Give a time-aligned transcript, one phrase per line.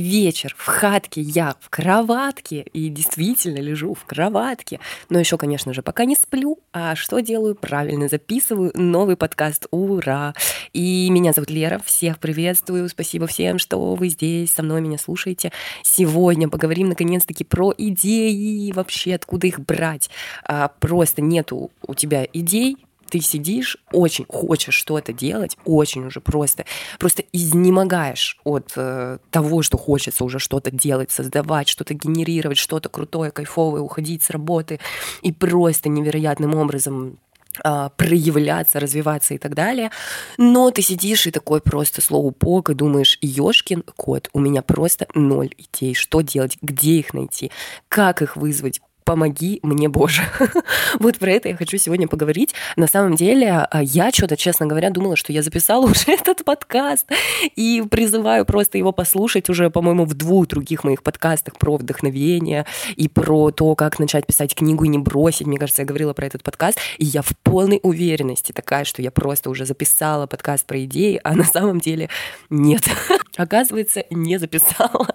[0.00, 4.80] вечер в хатке, я в кроватке, и действительно лежу в кроватке.
[5.08, 6.58] Но еще, конечно же, пока не сплю.
[6.72, 7.54] А что делаю?
[7.54, 9.66] Правильно записываю новый подкаст.
[9.70, 10.34] Ура!
[10.72, 11.80] И меня зовут Лера.
[11.84, 12.88] Всех приветствую.
[12.88, 15.52] Спасибо всем, что вы здесь со мной меня слушаете.
[15.82, 20.10] Сегодня поговорим наконец-таки про идеи, вообще откуда их брать.
[20.44, 22.76] А, просто нету у тебя идей,
[23.14, 26.64] ты сидишь, очень хочешь что-то делать, очень уже просто,
[26.98, 33.30] просто изнемогаешь от э, того, что хочется уже что-то делать, создавать, что-то генерировать, что-то крутое,
[33.30, 34.80] кайфовое, уходить с работы
[35.22, 37.20] и просто невероятным образом
[37.62, 39.92] а, проявляться, развиваться и так далее.
[40.36, 45.06] Но ты сидишь и такой просто слово пок и думаешь, ёшкин кот, у меня просто
[45.14, 47.52] ноль идей, что делать, где их найти,
[47.86, 50.22] как их вызвать, помоги мне, Боже.
[50.98, 52.54] вот про это я хочу сегодня поговорить.
[52.76, 57.06] На самом деле, а, я что-то, честно говоря, думала, что я записала уже этот подкаст
[57.56, 63.08] и призываю просто его послушать уже, по-моему, в двух других моих подкастах про вдохновение и
[63.08, 65.46] про то, как начать писать книгу и не бросить.
[65.46, 69.10] Мне кажется, я говорила про этот подкаст, и я в полной уверенности такая, что я
[69.10, 72.08] просто уже записала подкаст про идеи, а на самом деле
[72.48, 72.82] нет.
[73.36, 75.08] Оказывается, не записала.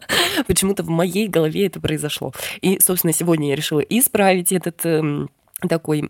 [0.45, 2.33] Почему-то в моей голове это произошло.
[2.61, 4.85] И, собственно, сегодня я решила решила исправить этот
[5.67, 6.01] такой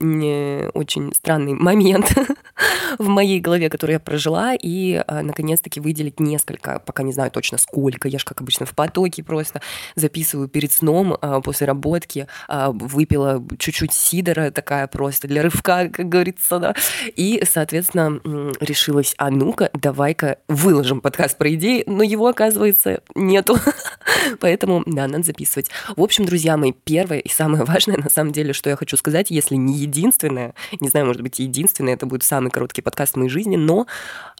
[0.73, 2.13] очень странный момент
[2.97, 7.57] в моей голове, который я прожила, и а, наконец-таки выделить несколько, пока не знаю точно
[7.57, 9.61] сколько, я же, как обычно, в потоке просто
[9.95, 16.09] записываю перед сном а, после работки, а, выпила чуть-чуть сидора такая просто для рывка, как
[16.09, 16.75] говорится, да,
[17.15, 18.19] и, соответственно,
[18.59, 23.57] решилась, а ну-ка, давай-ка выложим подкаст про идеи, но его, оказывается, нету,
[24.39, 25.69] поэтому, да, надо записывать.
[25.95, 29.31] В общем, друзья мои, первое и самое важное, на самом деле, что я хочу сказать,
[29.39, 33.29] если не единственное, не знаю, может быть, единственное, это будет самый короткий подкаст в моей
[33.29, 33.87] жизни, но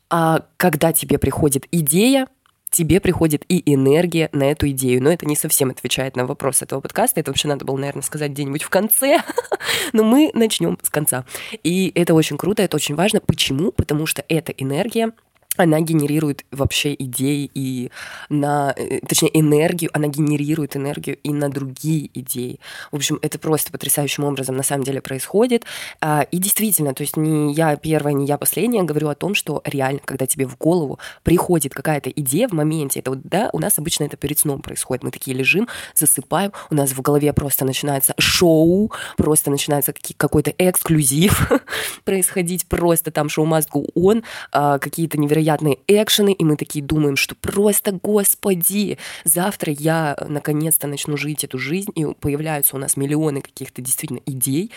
[0.10, 2.28] а, когда тебе приходит идея,
[2.70, 5.02] тебе приходит и энергия на эту идею.
[5.02, 7.20] Но это не совсем отвечает на вопрос этого подкаста.
[7.20, 9.22] Это вообще надо было, наверное, сказать где-нибудь в конце.
[9.94, 11.26] Но мы начнем с конца.
[11.64, 13.22] И это очень круто, это очень важно.
[13.22, 13.72] Почему?
[13.72, 15.12] Потому что эта энергия
[15.60, 17.92] она генерирует вообще идеи и
[18.30, 22.62] на, э, точнее, энергию, она генерирует энергию и на другие идеи.
[22.94, 25.66] В общем, это просто потрясающим образом на самом деле происходит.
[26.00, 29.62] А, и действительно, то есть не я первая, не я последняя говорю о том, что
[29.66, 33.78] реально, когда тебе в голову приходит какая-то идея в моменте, это вот, да, у нас
[33.78, 35.04] обычно это перед сном происходит.
[35.04, 41.52] Мы такие лежим, засыпаем, у нас в голове просто начинается шоу, просто начинается какой-то эксклюзив
[42.06, 47.16] происходить, просто там шоу must on, а, какие-то невероятные невероятные экшены, и мы такие думаем,
[47.16, 53.42] что просто, господи, завтра я наконец-то начну жить эту жизнь, и появляются у нас миллионы
[53.42, 54.72] каких-то действительно идей,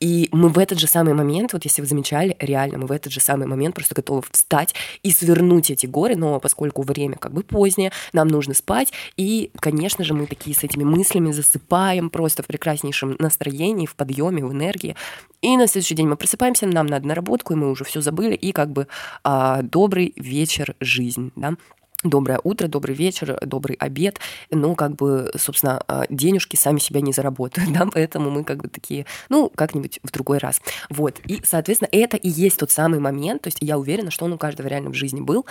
[0.00, 3.12] и мы в этот же самый момент, вот если вы замечали, реально, мы в этот
[3.12, 7.42] же самый момент просто готовы встать и свернуть эти горы, но поскольку время как бы
[7.42, 12.46] позднее, нам нужно спать, и, конечно же, мы такие с этими мыслями засыпаем просто в
[12.46, 14.96] прекраснейшем настроении, в подъеме, в энергии,
[15.42, 18.34] и на следующий день мы просыпаемся, нам надо на работку, и мы уже все забыли,
[18.34, 18.88] и как бы
[19.24, 21.56] а, добрый вечер, жизнь, да
[22.04, 24.20] доброе утро, добрый вечер, добрый обед,
[24.50, 28.68] ну, как бы, собственно, а, денежки сами себя не заработают, да, поэтому мы как бы
[28.68, 30.60] такие, ну, как-нибудь в другой раз.
[30.90, 34.32] Вот, и, соответственно, это и есть тот самый момент, то есть я уверена, что он
[34.32, 35.44] у каждого реально в жизни был,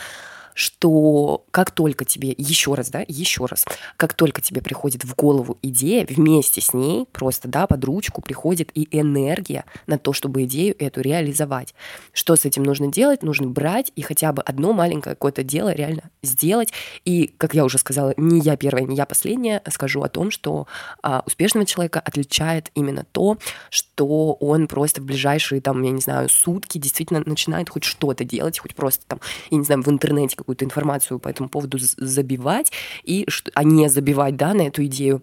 [0.57, 3.63] что как только тебе, еще раз, да, еще раз,
[3.95, 8.71] как только тебе приходит в голову идея, вместе с ней, просто, да, под ручку приходит
[8.73, 11.75] и энергия на то, чтобы идею эту реализовать.
[12.11, 13.21] Что с этим нужно делать?
[13.21, 16.73] Нужно брать и хотя бы одно маленькое какое-то дело реально сделать.
[17.05, 20.65] И, как я уже сказала, не я первая, не я последняя, скажу о том, что
[21.03, 23.37] а, успешного человека отличает именно то,
[23.69, 28.57] что он просто в ближайшие, там, я не знаю, сутки действительно начинает хоть что-то делать,
[28.57, 29.19] хоть просто там,
[29.51, 32.71] я не знаю, в интернете какую-то информацию по этому поводу забивать,
[33.03, 35.21] и, а не забивать да, на эту идею.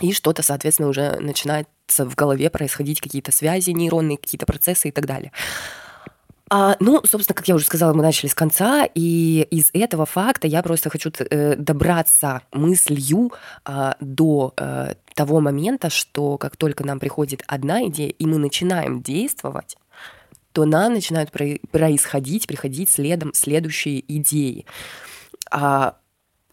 [0.00, 5.06] И что-то, соответственно, уже начинается в голове происходить, какие-то связи нейронные, какие-то процессы и так
[5.06, 5.30] далее.
[6.50, 10.48] А, ну, собственно, как я уже сказала, мы начали с конца, и из этого факта
[10.48, 13.32] я просто хочу э, добраться мыслью
[13.64, 19.02] э, до э, того момента, что как только нам приходит одна идея, и мы начинаем
[19.02, 19.76] действовать,
[20.54, 24.66] то нам начинают происходить, приходить следом следующие идеи.
[25.50, 25.96] А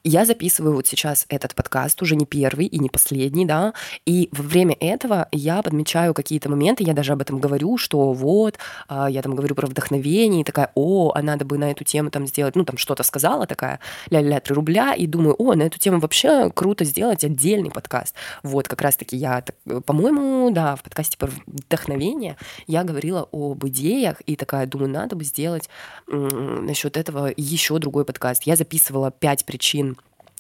[0.04, 3.74] я записываю вот сейчас этот подкаст, уже не первый и не последний, да,
[4.06, 8.58] и во время этого я подмечаю какие-то моменты, я даже об этом говорю, что вот,
[8.88, 12.10] а, я там говорю про вдохновение, и такая, о, а надо бы на эту тему
[12.10, 15.80] там сделать, ну, там что-то сказала, такая, ля-ля, 3 рубля, и думаю, о, на эту
[15.80, 18.16] тему вообще круто сделать отдельный подкаст.
[18.44, 19.44] Вот, как раз-таки я,
[19.86, 22.38] по-моему, да, в подкасте про вдохновение
[22.68, 25.70] я говорила об идеях, и такая, думаю, надо бы сделать
[26.08, 28.44] насчет этого еще другой подкаст.
[28.44, 29.91] Я записывала пять причин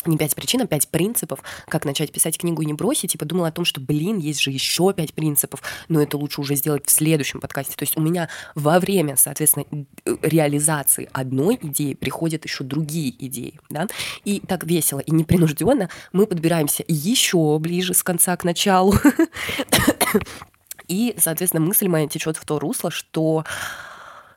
[0.05, 3.49] не пять причин, а пять принципов, как начать писать книгу и не бросить, и подумала
[3.49, 6.91] о том, что, блин, есть же еще пять принципов, но это лучше уже сделать в
[6.91, 7.75] следующем подкасте.
[7.75, 9.65] То есть у меня во время, соответственно,
[10.21, 13.87] реализации одной идеи приходят еще другие идеи, да,
[14.25, 18.93] и так весело и непринужденно мы подбираемся еще ближе с конца к началу,
[20.87, 23.45] и, соответственно, мысль моя течет в то русло, что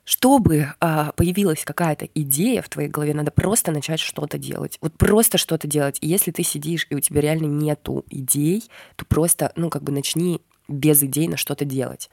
[0.05, 4.79] чтобы а, появилась какая-то идея в твоей голове, надо просто начать что-то делать.
[4.81, 5.99] Вот просто что-то делать.
[6.01, 8.65] И если ты сидишь, и у тебя реально нету идей,
[8.97, 12.11] то просто, ну, как бы начни без идей на что-то делать.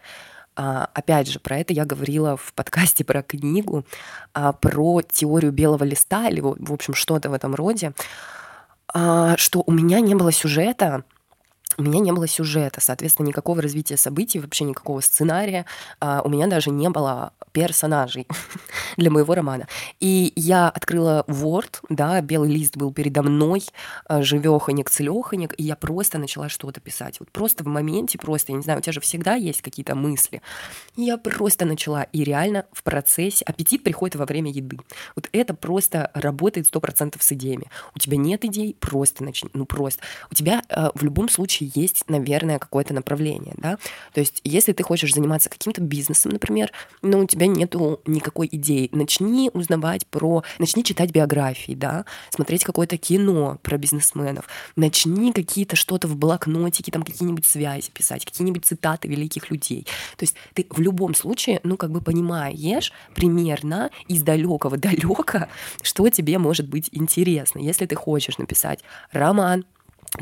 [0.56, 3.86] А, опять же, про это я говорила в подкасте про книгу,
[4.34, 7.94] а, про теорию белого листа, или, в общем, что-то в этом роде,
[8.94, 11.04] а, что у меня не было сюжета,
[11.78, 15.66] у меня не было сюжета, соответственно, никакого развития событий, вообще никакого сценария.
[16.00, 18.28] А, у меня даже не было персонажей
[18.98, 19.68] для моего романа.
[20.00, 23.64] И я открыла Word, да, белый лист был передо мной,
[24.06, 27.20] а, живеханик, целеханик, и я просто начала что-то писать.
[27.20, 30.42] Вот просто в моменте, просто, я не знаю, у тебя же всегда есть какие-то мысли.
[30.96, 34.78] И я просто начала, и реально в процессе аппетит приходит во время еды.
[35.16, 37.68] Вот это просто работает сто процентов с идеями.
[37.96, 40.02] У тебя нет идей, просто начни, ну просто.
[40.30, 43.78] У тебя э, в любом случае есть, наверное, какое-то направление, да.
[44.14, 46.72] То есть если ты хочешь заниматься каким-то бизнесом, например,
[47.02, 52.98] но у тебя нету никакой идеи, начни узнавать про, начни читать биографии, да, смотреть какое-то
[52.98, 59.50] кино про бизнесменов, начни какие-то что-то в блокнотике, там какие-нибудь связи писать, какие-нибудь цитаты великих
[59.52, 59.86] людей.
[60.18, 65.50] То есть ты в любом случае, ну, как бы понимаешь примерно из далекого далека,
[65.82, 67.60] что тебе может быть интересно.
[67.60, 68.80] Если ты хочешь написать
[69.12, 69.66] роман,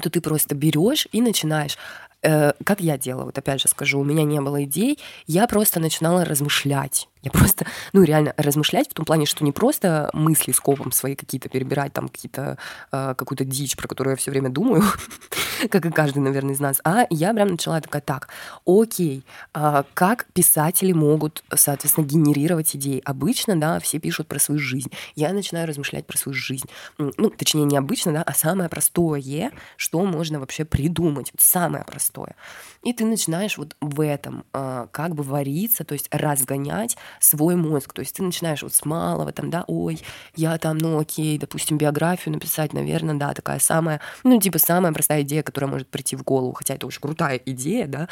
[0.02, 1.78] то ты просто берешь и начинаешь
[2.22, 5.80] э, как я делала, вот опять же скажу, у меня не было идей, я просто
[5.80, 7.08] начинала размышлять.
[7.22, 11.50] Я просто, ну, реально размышлять в том плане, что не просто мысли скопом свои какие-то
[11.50, 12.58] перебирать, там какие-то,
[12.94, 14.84] э, какую-то дичь, про которую я все время думаю,
[15.70, 18.30] как и каждый, наверное, из нас, а я прям начала такая, так,
[18.66, 23.02] окей, э, как писатели могут, соответственно, генерировать идеи?
[23.04, 24.92] Обычно, да, все пишут про свою жизнь.
[25.16, 26.70] Я начинаю размышлять про свою жизнь.
[26.98, 31.34] Ну, точнее, не обычно, да, а самое простое, что можно вообще придумать.
[31.38, 32.36] Самое простое.
[32.84, 37.94] И ты начинаешь вот в этом э, как бы вариться, то есть разгонять свой мозг.
[37.94, 40.00] То есть ты начинаешь вот с малого, там, да, ой,
[40.36, 45.22] я там, ну окей, допустим, биографию написать, наверное, да, такая самая, ну, типа самая простая
[45.22, 48.08] идея, которая может прийти в голову, хотя это очень крутая идея, да,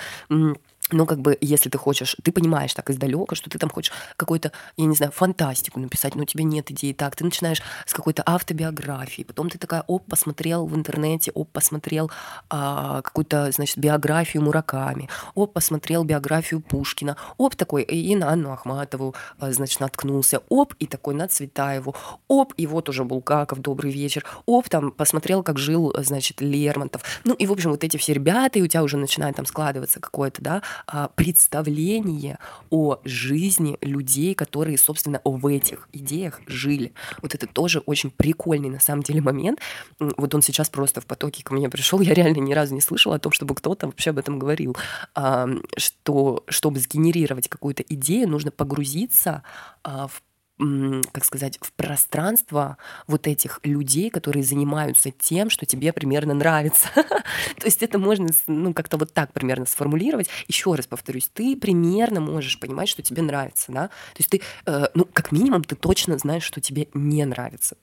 [0.92, 4.52] но как бы, если ты хочешь, ты понимаешь так издалека, что ты там хочешь какую-то,
[4.78, 8.24] я не знаю, фантастику написать, но у тебя нет идеи так, ты начинаешь с какой-то
[8.26, 12.10] автобиографии, потом ты такая, оп, посмотрел в интернете, оп, посмотрел
[12.50, 19.16] а, какую-то, значит, биографию Мураками, оп, посмотрел биографию Пушкина, оп, такой, и на Анну Ахматову,
[19.40, 21.96] а, значит, наткнулся, оп, и такой на Цветаеву,
[22.28, 27.34] оп, и вот уже Булгаков, добрый вечер, оп, там, посмотрел, как жил, значит, Лермонтов, ну,
[27.34, 30.42] и, в общем, вот эти все ребята, и у тебя уже начинает там складываться какое-то,
[30.42, 30.77] да, а,
[31.16, 32.40] представление
[32.70, 36.94] о жизни людей, которые, собственно, в этих идеях жили.
[37.22, 39.60] Вот это тоже очень прикольный на самом деле момент.
[40.00, 42.02] Вот он сейчас просто в потоке ко мне пришел.
[42.02, 44.76] Я реально ни разу не слышала о том, чтобы кто-то вообще об этом говорил.
[45.16, 45.48] А,
[45.78, 49.44] что чтобы сгенерировать какую-то идею, нужно погрузиться
[49.84, 50.22] а, в
[50.58, 56.90] как сказать, в пространство вот этих людей, которые занимаются тем, что тебе примерно нравится.
[56.96, 60.30] То есть это можно ну, как-то вот так примерно сформулировать.
[60.48, 63.88] Еще раз повторюсь, ты примерно можешь понимать, что тебе нравится, да?
[63.88, 67.78] То есть ты, э, ну, как минимум, ты точно знаешь, что тебе не нравится.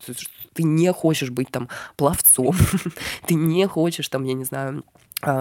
[0.55, 2.57] Ты не хочешь быть там пловцом,
[3.27, 4.85] ты не хочешь там, я не знаю,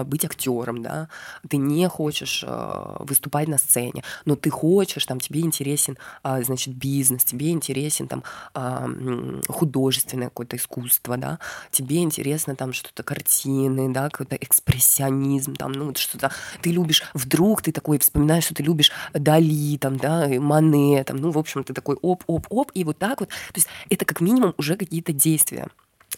[0.04, 1.08] быть актером, да,
[1.48, 6.74] ты не хочешь э, выступать на сцене, но ты хочешь, там, тебе интересен, э, значит,
[6.74, 8.22] бизнес, тебе интересен, там,
[8.54, 11.38] э, художественное какое-то искусство, да,
[11.70, 16.30] тебе интересно, там, что-то картины, да, какой-то экспрессионизм, там, ну, вот что-то,
[16.62, 21.30] ты любишь, вдруг ты такой вспоминаешь, что ты любишь Дали, там, да, Мане, там, ну,
[21.30, 24.76] в общем, ты такой оп-оп-оп, и вот так вот, то есть это как минимум уже
[24.76, 25.68] какие-то действия,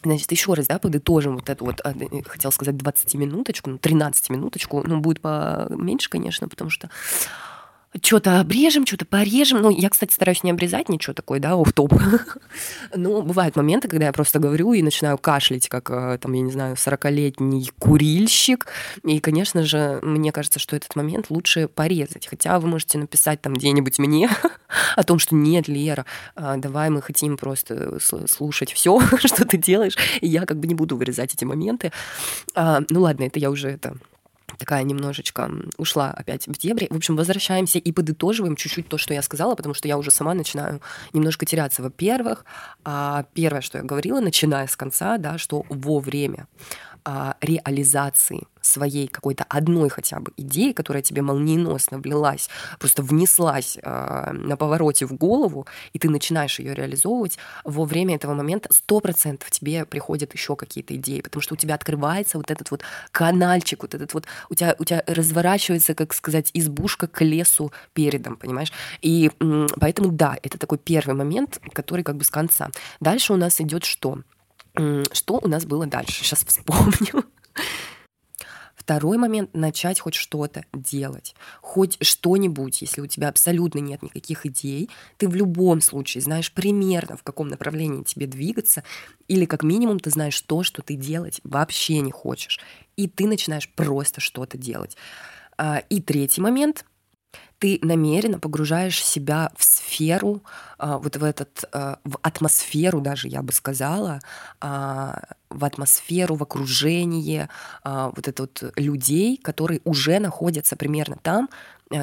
[0.06, 1.92] Значит, еще раз, да, подытожим вот эту вот, а,
[2.26, 6.90] хотел сказать 20-минуточку, ну, 13-минуточку, ну, будет поменьше, конечно, потому что
[8.02, 9.62] что-то обрежем, что-то порежем.
[9.62, 11.92] Ну, я, кстати, стараюсь не обрезать ничего такое, да, в топ
[12.94, 16.52] Но бывают моменты, когда я просто говорю и начинаю кашлять, как, э, там, я не
[16.52, 18.66] знаю, 40-летний курильщик.
[19.04, 22.26] И, конечно же, мне кажется, что этот момент лучше порезать.
[22.26, 24.30] Хотя вы можете написать там где-нибудь мне
[24.96, 29.96] о том, что нет, Лера, а, давай мы хотим просто слушать все, что ты делаешь,
[30.20, 31.92] и я как бы не буду вырезать эти моменты.
[32.54, 33.96] А, ну ладно, это я уже это
[34.58, 36.86] такая немножечко ушла опять в дебри.
[36.90, 40.34] В общем, возвращаемся и подытоживаем чуть-чуть то, что я сказала, потому что я уже сама
[40.34, 40.80] начинаю
[41.12, 41.82] немножко теряться.
[41.82, 42.44] Во-первых,
[42.84, 46.46] а, первое, что я говорила, начиная с конца, да, что во время
[47.08, 54.32] а, реализации своей какой-то одной хотя бы идеи, которая тебе молниеносно влилась, просто внеслась э,
[54.32, 59.52] на повороте в голову, и ты начинаешь ее реализовывать, во время этого момента сто процентов
[59.52, 62.82] тебе приходят еще какие-то идеи, потому что у тебя открывается вот этот вот
[63.12, 68.34] канальчик, вот этот вот, у тебя, у тебя разворачивается, как сказать, избушка к лесу передом,
[68.34, 68.72] понимаешь?
[69.00, 69.30] И
[69.78, 72.70] поэтому да, это такой первый момент, который как бы с конца.
[72.98, 74.18] Дальше у нас идет что?
[74.76, 76.24] Что у нас было дальше?
[76.24, 77.24] Сейчас вспомню.
[78.86, 81.34] Второй момент— начать хоть что-то делать.
[81.60, 87.16] Хоть что-нибудь, если у тебя абсолютно нет никаких идей, ты в любом случае знаешь примерно,
[87.16, 88.84] в каком направлении тебе двигаться,
[89.26, 92.60] или как минимум ты знаешь то, что ты делать вообще не хочешь.
[92.96, 94.96] И ты начинаешь просто что-то делать.
[95.58, 96.84] А, и третий момент—
[97.58, 100.42] ты намеренно погружаешь себя в сферу,
[100.78, 104.20] а, вот в этот, а, в атмосферу даже, я бы сказала,
[104.60, 107.48] а, в атмосферу, в окружение
[107.84, 111.48] вот это вот людей, которые уже находятся примерно там,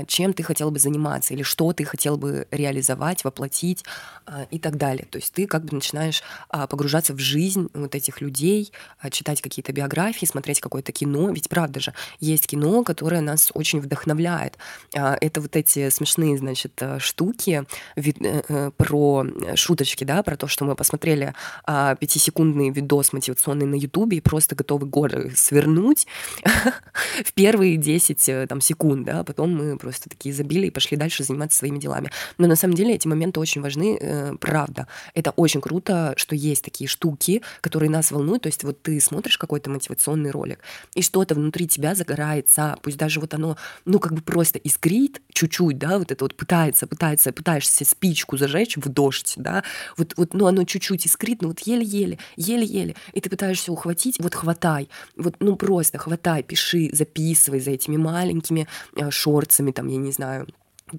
[0.08, 3.84] чем ты хотел бы заниматься или что ты хотел бы реализовать, воплотить
[4.26, 5.06] а, и так далее.
[5.10, 8.72] То есть ты как бы начинаешь а, погружаться в жизнь вот этих людей,
[9.12, 11.30] читать какие-то биографии, смотреть какое-то кино.
[11.32, 14.58] Ведь правда же, есть кино, которое нас очень вдохновляет.
[14.94, 19.26] Это вот эти смешные, значит, штуки э, э, про
[19.56, 21.34] шуточки, да, про то, что мы посмотрели
[21.66, 26.08] пятисекундный видос мотивационный на Ютубе и просто готовы горы свернуть
[27.26, 31.24] в первые 10 э, там, секунд, да, потом мы просто такие забили и пошли дальше
[31.24, 32.10] заниматься своими делами.
[32.38, 34.88] Но на самом деле эти моменты очень важны, э, правда.
[35.14, 38.44] Это очень круто, что есть такие штуки, которые нас волнуют.
[38.44, 40.60] То есть вот ты смотришь какой-то мотивационный ролик,
[40.96, 45.78] и что-то внутри тебя загорается, пусть даже вот оно, ну, как бы просто искрит чуть-чуть,
[45.78, 49.64] да, вот это вот пытается, пытается, пытаешься спичку зажечь в дождь, да,
[49.98, 54.36] вот, вот ну, оно чуть-чуть искрит, ну, вот еле-еле, еле-еле, и ты пытаешься ухватить, вот
[54.36, 59.98] хватай, вот, ну, просто хватай, пиши, записывай за этими маленькими э, шорцами, пальцами, там, я
[59.98, 60.48] не знаю,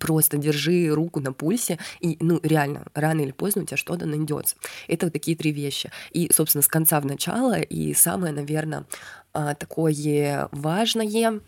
[0.00, 4.56] просто держи руку на пульсе, и, ну, реально, рано или поздно у тебя что-то найдется.
[4.88, 5.90] Это вот такие три вещи.
[6.14, 8.84] И, собственно, с конца в начало, и самое, наверное,
[9.32, 11.40] а, такое важное,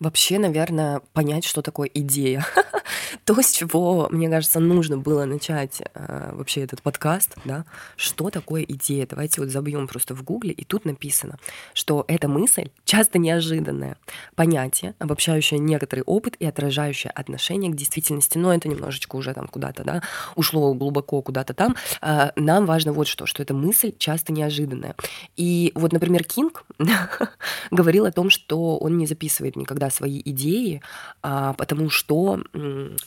[0.00, 2.46] вообще, наверное, понять, что такое идея.
[3.24, 7.64] То, с чего, мне кажется, нужно было начать э, вообще этот подкаст, да,
[7.96, 9.06] что такое идея.
[9.06, 11.38] Давайте вот забьем просто в гугле, и тут написано,
[11.74, 13.96] что эта мысль часто неожиданное
[14.34, 18.38] понятие, обобщающее некоторый опыт и отражающее отношение к действительности.
[18.38, 20.02] Но это немножечко уже там куда-то, да,
[20.36, 21.76] ушло глубоко куда-то там.
[22.00, 24.94] Э, нам важно вот что, что эта мысль часто неожиданная.
[25.36, 26.64] И вот, например, Кинг
[27.70, 30.82] говорил о том, что он не записывает никогда свои идеи,
[31.22, 32.42] а, потому что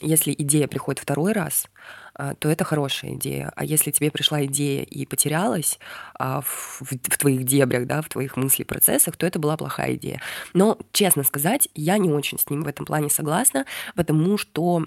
[0.01, 1.67] если идея приходит второй раз,
[2.13, 3.51] а, то это хорошая идея.
[3.55, 5.79] А если тебе пришла идея и потерялась
[6.13, 6.83] а, в,
[7.17, 10.21] твоих дебрях, да, в твоих мыслях, процессах, то это была плохая идея.
[10.53, 14.85] Но, честно сказать, я не очень с ним в этом плане согласна, потому что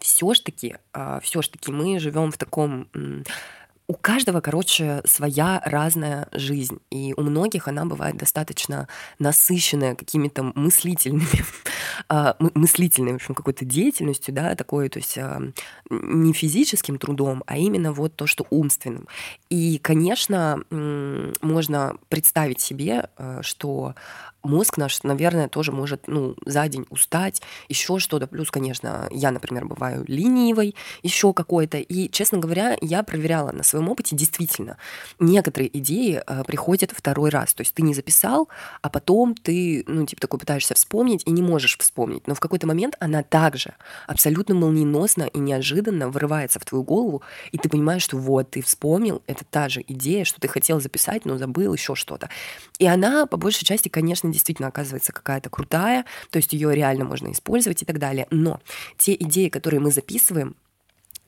[0.00, 0.76] все ж таки,
[1.22, 2.88] все ж таки мы живем в таком
[3.86, 8.88] у каждого, короче, своя разная жизнь, и у многих она бывает достаточно
[9.18, 11.44] насыщенная какими-то мыслительными,
[12.08, 15.40] а, мыслительной, в общем, какой-то деятельностью, да, такой, то есть а,
[15.90, 19.06] не физическим трудом, а именно вот то, что умственным.
[19.50, 23.94] И, конечно, можно представить себе, а, что
[24.44, 28.26] мозг наш, наверное, тоже может ну, за день устать, еще что-то.
[28.26, 31.78] Плюс, конечно, я, например, бываю ленивой, еще какой-то.
[31.78, 34.76] И, честно говоря, я проверяла на своем опыте, действительно,
[35.18, 37.54] некоторые идеи э, приходят второй раз.
[37.54, 38.48] То есть ты не записал,
[38.82, 42.26] а потом ты, ну, типа, такой пытаешься вспомнить и не можешь вспомнить.
[42.28, 43.74] Но в какой-то момент она также
[44.06, 49.22] абсолютно молниеносно и неожиданно вырывается в твою голову, и ты понимаешь, что вот, ты вспомнил,
[49.26, 52.28] это та же идея, что ты хотел записать, но забыл еще что-то.
[52.78, 57.32] И она, по большей части, конечно, действительно оказывается какая-то крутая, то есть ее реально можно
[57.32, 58.26] использовать и так далее.
[58.30, 58.60] Но
[58.98, 60.54] те идеи, которые мы записываем,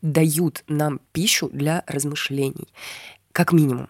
[0.03, 2.69] дают нам пищу для размышлений,
[3.33, 3.89] как минимум.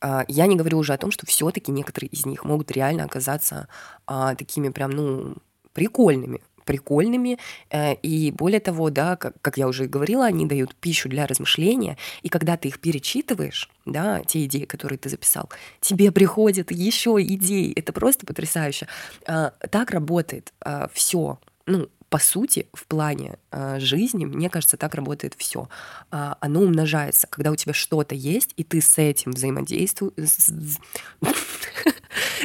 [0.00, 3.68] А, я не говорю уже о том, что все-таки некоторые из них могут реально оказаться
[4.06, 5.36] а, такими прям, ну,
[5.72, 7.38] прикольными, прикольными.
[7.70, 11.96] Э, и более того, да, как, как я уже говорила, они дают пищу для размышления.
[12.22, 15.48] И когда ты их перечитываешь, да, те идеи, которые ты записал,
[15.80, 17.72] тебе приходят еще идеи.
[17.74, 18.88] Это просто потрясающе.
[19.26, 21.38] А, так работает а, все.
[21.66, 25.68] Ну, по сути, в плане э, жизни, мне кажется, так работает все.
[26.12, 30.12] Э, оно умножается, когда у тебя что-то есть, и ты с этим взаимодействуешь.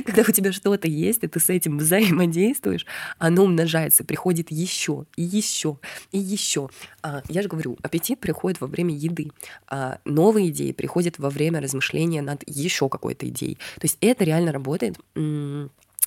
[0.06, 2.88] когда у тебя что-то есть, и ты с этим взаимодействуешь,
[3.20, 5.78] оно умножается, приходит еще и еще
[6.12, 6.72] и еще.
[7.04, 9.30] А, я же говорю, аппетит приходит во время еды,
[9.68, 13.60] а новые идеи приходят во время размышления над еще какой-то идеей.
[13.76, 14.98] То есть это реально работает.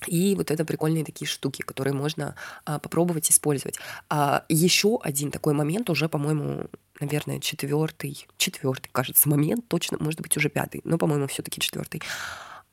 [0.07, 3.77] И вот это прикольные такие штуки, которые можно а, попробовать использовать.
[4.09, 6.67] А еще один такой момент уже, по-моему,
[6.99, 12.01] наверное, четвертый, четвертый, кажется, момент, точно, может быть, уже пятый, но, по-моему, все-таки четвертый.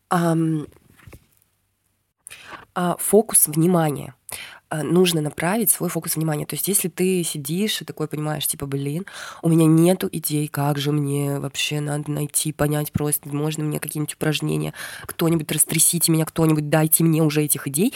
[0.09, 0.37] А,
[2.75, 4.15] а, фокус внимания.
[4.71, 6.47] А, нужно направить свой фокус внимания.
[6.47, 9.05] То есть если ты сидишь и такой понимаешь, типа, блин,
[9.43, 14.15] у меня нету идей, как же мне вообще надо найти, понять просто, можно мне какие-нибудь
[14.15, 14.73] упражнения,
[15.07, 17.93] кто-нибудь растрясите меня, кто-нибудь дайте мне уже этих идей.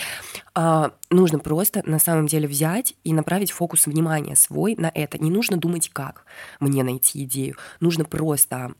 [0.52, 5.22] А, нужно просто на самом деле взять и направить фокус внимания свой на это.
[5.22, 6.24] Не нужно думать, как
[6.58, 7.56] мне найти идею.
[7.78, 8.72] Нужно просто,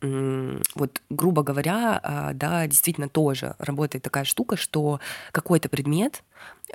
[0.75, 4.99] вот грубо говоря, а, да, действительно тоже работает такая штука, что
[5.31, 6.25] какой-то предмет,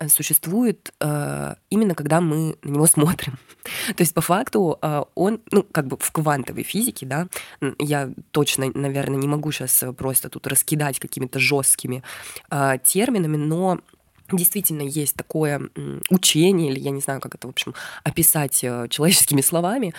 [0.07, 3.37] существует э, именно когда мы на него смотрим.
[3.95, 7.27] То есть по факту э, он, ну, как бы в квантовой физике, да,
[7.79, 12.03] я точно, наверное, не могу сейчас просто тут раскидать какими-то жесткими
[12.49, 13.79] э, терминами, но
[14.37, 15.69] действительно есть такое
[16.09, 19.93] учение, или я не знаю, как это, в общем, описать э, человеческими словами,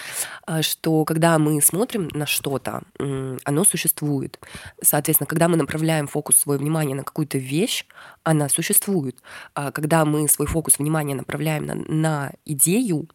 [0.47, 4.39] а, что когда мы смотрим на что-то, оно существует.
[4.83, 7.87] Соответственно, когда мы направляем фокус своего внимания на какую-то вещь,
[8.23, 9.19] она существует.
[9.55, 13.09] А когда мы свой фокус внимания направляем на, на идею,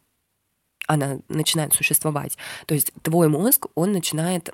[0.87, 2.37] она начинает существовать.
[2.65, 4.49] То есть твой мозг, он начинает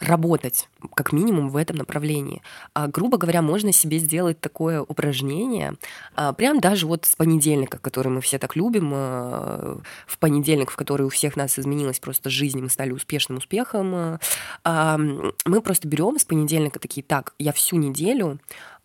[0.00, 2.42] работать, как минимум, в этом направлении.
[2.74, 5.74] А, грубо говоря, можно себе сделать такое упражнение,
[6.14, 10.76] а, прям даже вот с понедельника, который мы все так любим, а, в понедельник, в
[10.76, 14.18] который у всех нас изменилась просто жизнь, мы стали успешным успехом,
[14.64, 18.38] а, мы просто берем с понедельника такие, так, я всю неделю,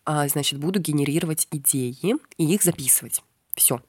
[0.04, 3.22] а, значит, буду генерировать идеи и их записывать.
[3.54, 3.80] Все.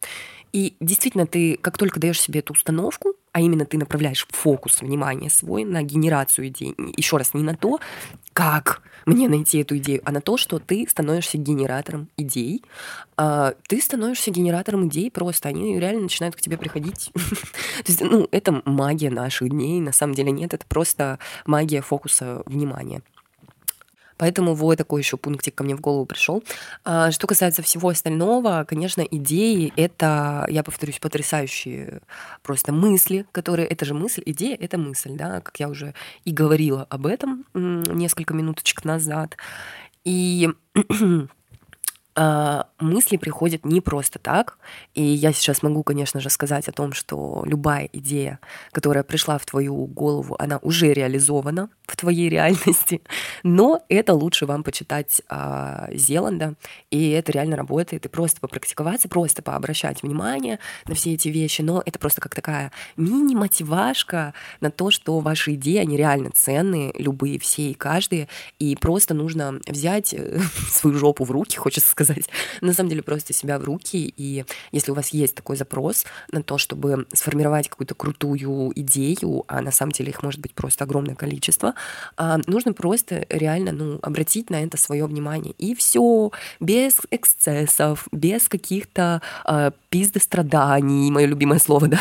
[0.51, 5.29] И действительно, ты как только даешь себе эту установку, а именно ты направляешь фокус внимания
[5.29, 7.79] свой на генерацию идей, еще раз, не на то,
[8.33, 12.63] как мне найти эту идею, а на то, что ты становишься генератором идей.
[13.17, 17.11] А ты становишься генератором идей просто, они реально начинают к тебе приходить.
[17.13, 22.43] То есть, ну, это магия наших дней, на самом деле нет, это просто магия фокуса
[22.45, 23.01] внимания.
[24.19, 26.43] Поэтому вот такой еще пунктик ко мне в голову пришел.
[26.83, 32.01] А, что касается всего остального, конечно, идеи— это, я повторюсь, потрясающие
[32.43, 33.67] просто мысли, которые...
[33.67, 35.93] Это же мысль, идея— это мысль, да, как я уже
[36.25, 39.37] и говорила об этом несколько минуточек назад.
[40.03, 40.49] И
[42.79, 44.57] мысли приходят не просто так.
[44.93, 48.39] И я сейчас могу, конечно же, сказать о том, что любая идея,
[48.71, 53.01] которая пришла в твою голову, она уже реализована в твоей реальности.
[53.43, 56.55] Но это лучше вам почитать а, Зеланда,
[56.91, 58.05] и это реально работает.
[58.05, 61.61] И просто попрактиковаться, просто пообращать внимание на все эти вещи.
[61.61, 67.39] Но это просто как такая мини-мотивашка на то, что ваши идеи, они реально ценные, любые,
[67.39, 68.27] все и каждые.
[68.59, 72.29] И просто нужно взять э, свою жопу в руки, хочется сказать, сказать.
[72.61, 76.43] На самом деле просто себя в руки, и если у вас есть такой запрос на
[76.43, 81.15] то, чтобы сформировать какую-то крутую идею, а на самом деле их может быть просто огромное
[81.15, 81.73] количество,
[82.17, 85.53] а, нужно просто реально ну, обратить на это свое внимание.
[85.57, 91.99] И все, без эксцессов, без каких-то э, пиздостраданий, мое любимое слово, да,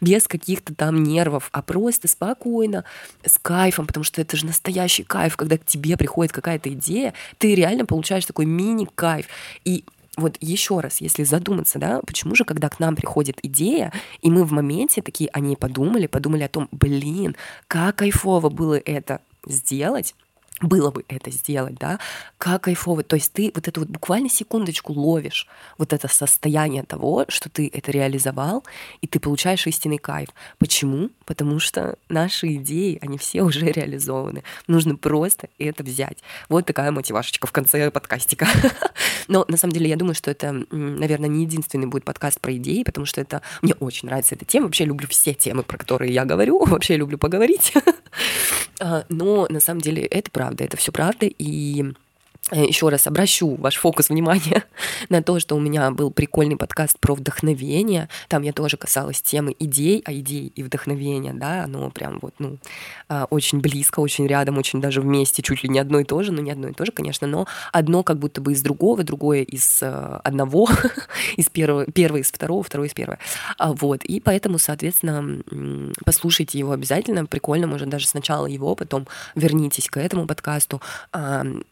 [0.00, 2.84] без каких-то там нервов, а просто спокойно,
[3.24, 7.54] с кайфом, потому что это же настоящий кайф, когда к тебе приходит какая-то идея, ты
[7.54, 9.26] реально получаешь такой мини-кайф.
[9.64, 9.84] И
[10.16, 14.44] вот еще раз, если задуматься, да, почему же, когда к нам приходит идея, и мы
[14.44, 17.36] в моменте такие о ней подумали, подумали о том, блин,
[17.68, 20.14] как кайфово было это сделать,
[20.60, 21.98] было бы это сделать, да,
[22.38, 23.02] как кайфово.
[23.02, 27.70] То есть ты вот эту вот буквально секундочку ловишь вот это состояние того, что ты
[27.72, 28.64] это реализовал,
[29.00, 30.28] и ты получаешь истинный кайф.
[30.58, 31.10] Почему?
[31.24, 34.42] Потому что наши идеи, они все уже реализованы.
[34.66, 36.18] Нужно просто это взять.
[36.48, 38.46] Вот такая мотивашечка в конце подкастика.
[39.28, 42.82] Но на самом деле я думаю, что это, наверное, не единственный будет подкаст про идеи,
[42.82, 44.66] потому что это мне очень нравится эта тема.
[44.66, 46.64] Вообще люблю все темы, про которые я говорю.
[46.64, 47.72] Вообще люблю поговорить.
[48.80, 51.26] А, но на самом деле это правда, это все правда.
[51.26, 51.84] И
[52.52, 54.64] еще раз обращу ваш фокус внимания
[55.08, 58.08] на то, что у меня был прикольный подкаст про вдохновение.
[58.28, 62.58] Там я тоже касалась темы идей, а идей и вдохновения, да, оно прям вот, ну,
[63.08, 66.32] а, очень близко, очень рядом, очень даже вместе, чуть ли не одно и то же,
[66.32, 69.42] ну, не одно и то же, конечно, но одно как будто бы из другого, другое
[69.42, 70.68] из э, одного,
[71.36, 73.18] из первого, первое из второго, второе из первого.
[73.58, 75.42] А, вот, и поэтому, соответственно,
[76.04, 80.80] послушайте его обязательно, прикольно, может, даже сначала его, потом вернитесь к этому подкасту,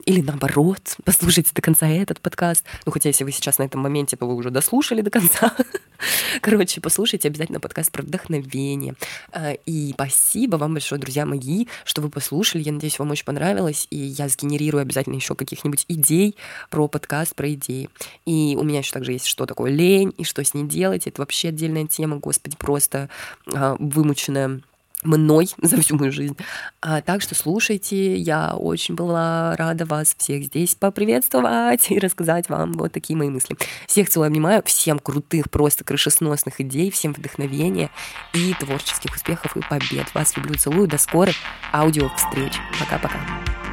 [0.04, 2.64] или наоборот, тот, послушайте до конца этот подкаст.
[2.84, 5.54] Ну, хотя если вы сейчас на этом моменте, то вы уже дослушали до конца.
[6.42, 8.94] Короче, послушайте обязательно подкаст про вдохновение.
[9.32, 12.62] А, и спасибо вам большое, друзья мои, что вы послушали.
[12.62, 13.86] Я надеюсь, вам очень понравилось.
[13.90, 16.36] И я сгенерирую обязательно еще каких-нибудь идей
[16.70, 17.88] про подкаст, про идеи.
[18.24, 21.06] И у меня еще также есть, что такое лень и что с ней делать.
[21.06, 23.08] Это вообще отдельная тема, господи, просто
[23.54, 24.60] а, вымученная
[25.06, 26.36] мной за всю мою жизнь.
[26.80, 32.72] А, так что слушайте, я очень была рада вас всех здесь поприветствовать и рассказать вам
[32.72, 33.56] вот такие мои мысли.
[33.86, 37.90] Всех целую, обнимаю, всем крутых, просто крышесносных идей, всем вдохновения
[38.34, 40.12] и творческих успехов и побед.
[40.14, 41.36] Вас люблю, целую, до скорых
[41.72, 42.54] аудио встреч.
[42.78, 43.65] Пока-пока.